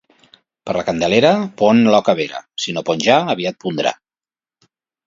[0.69, 1.31] Per la Candelera
[1.63, 3.97] pon l'oca vera; si no pon ja, aviat pondrà.